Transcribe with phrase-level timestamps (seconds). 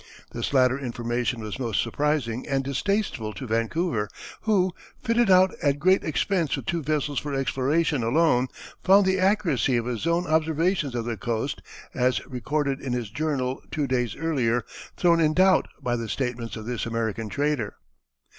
[0.31, 4.09] This latter information was most surprising and distasteful to Vancouver,
[4.41, 4.71] who,
[5.03, 8.47] fitted out at great expense with two vessels for exploration alone,
[8.83, 11.61] found the accuracy of his own observations of the coast,
[11.93, 14.65] as recorded in his journal two days earlier,
[14.97, 17.75] thrown in doubt by the statements of this American trader.